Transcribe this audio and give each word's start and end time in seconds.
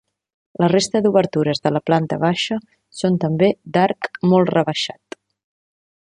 La 0.61 0.69
resta 0.71 1.01
d'obertures 1.05 1.61
de 1.67 1.71
la 1.75 1.81
planta 1.89 2.19
baixa 2.23 2.57
són 3.03 3.21
també 3.27 3.51
d'arc 3.77 4.11
molt 4.33 4.55
rebaixat. 4.59 5.21